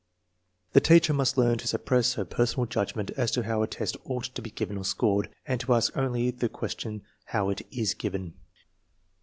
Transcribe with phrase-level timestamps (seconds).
[0.73, 4.23] The teacher must learn to suppress her personal judgment as to how a test ought
[4.33, 7.93] to be given or scored, and to ask only the ques tion how it is
[7.93, 8.33] given.